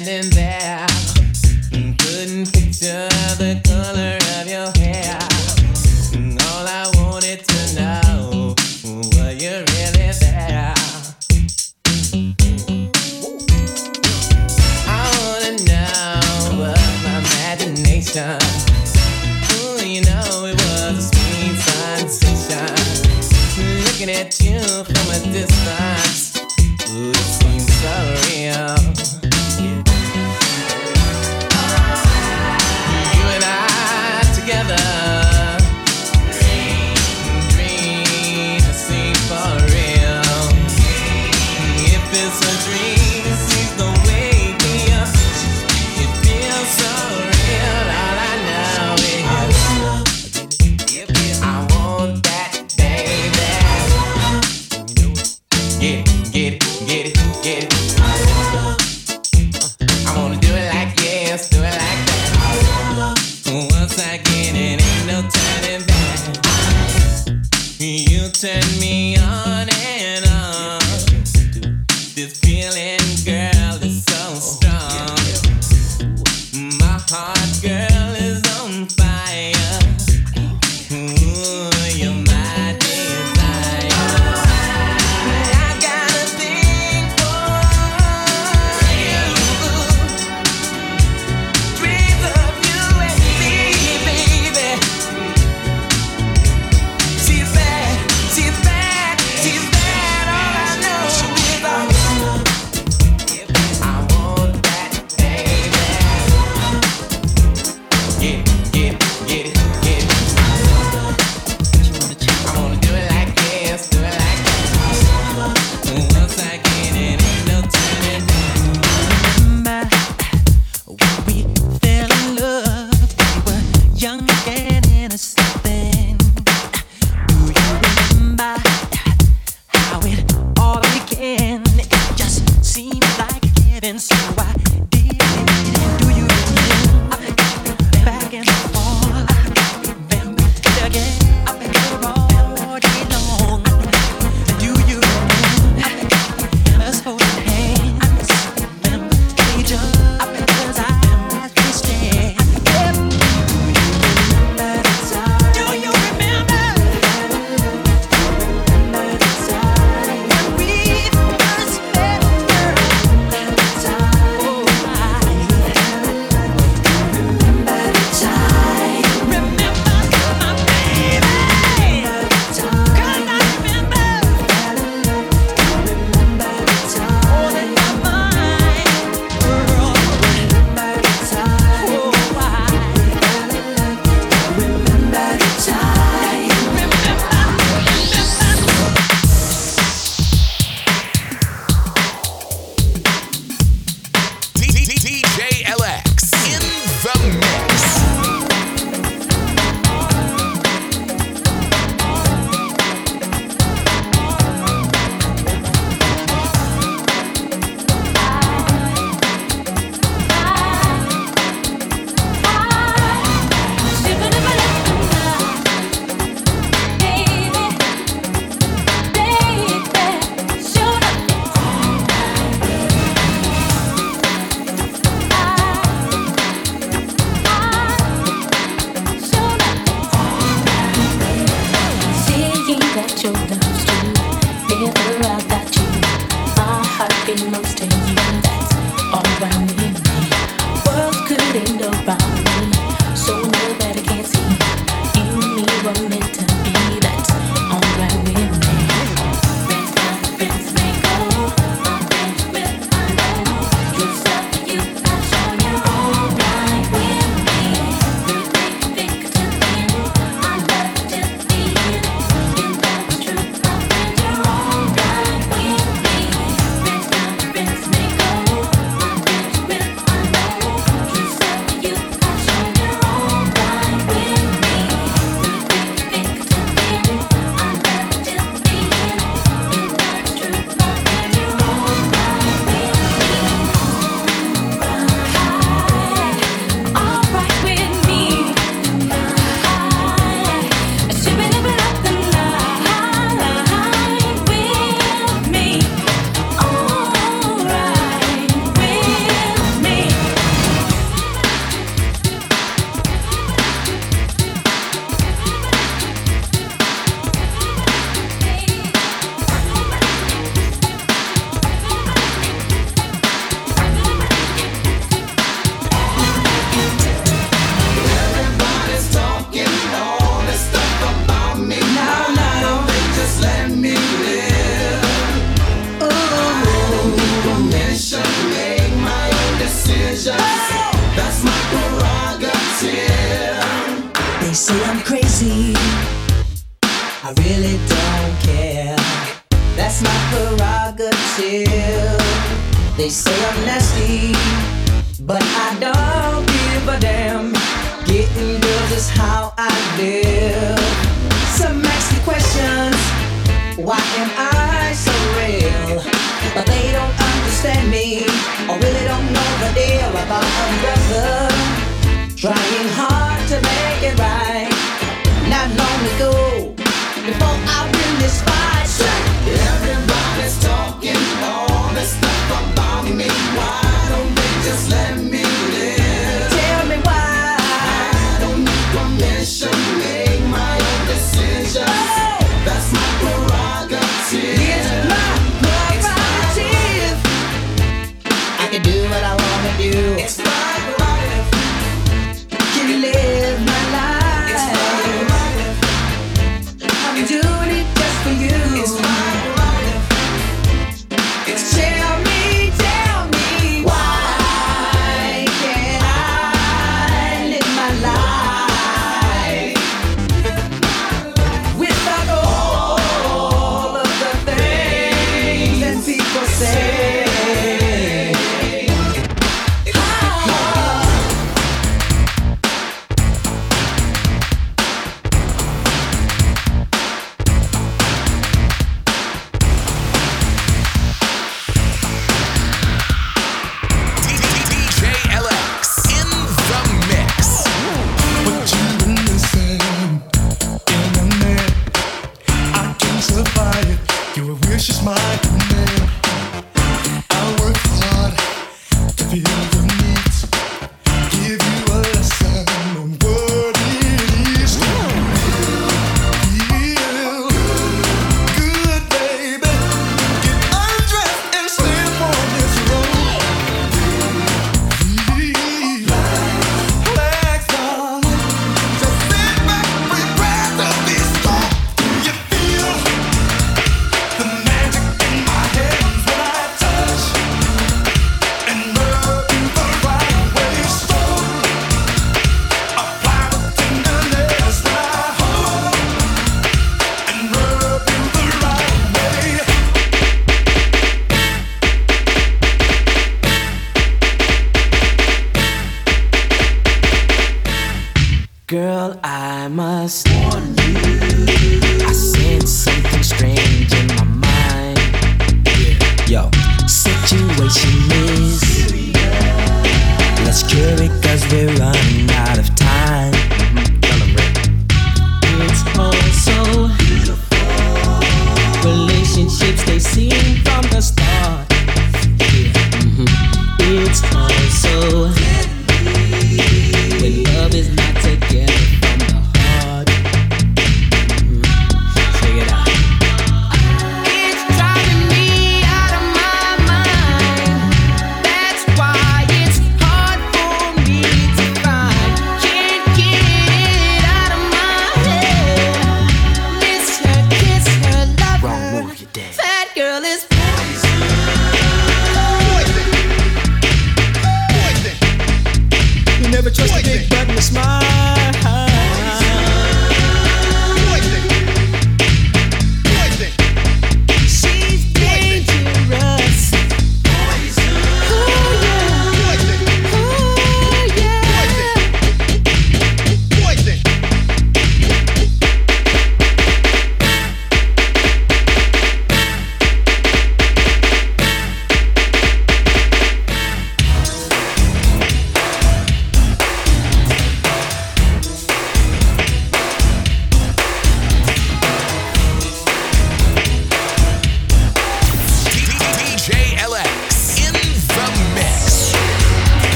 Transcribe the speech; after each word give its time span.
Prince 0.00 0.57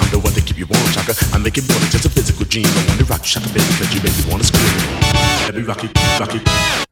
I'm 0.00 0.10
the 0.10 0.18
one 0.18 0.32
to 0.34 0.40
keep 0.40 0.58
you 0.58 0.66
warm, 0.66 0.86
chaka. 0.92 1.14
I 1.32 1.38
make 1.38 1.58
it 1.58 1.68
more 1.68 1.78
than 1.78 1.90
just 1.90 2.04
a 2.04 2.10
physical 2.10 2.44
dream. 2.44 2.66
I 2.66 2.86
wanna 2.88 3.04
rock 3.04 3.22
you, 3.22 3.32
Chaka, 3.34 3.48
baby, 3.48 3.70
cause 3.78 3.92
you 3.94 4.00
make 4.02 4.16
me 4.16 4.24
wanna 4.30 4.44
scream. 4.44 4.74
Let 5.46 5.54
me 5.54 5.62
rock 5.62 5.82
rock. 6.20 6.85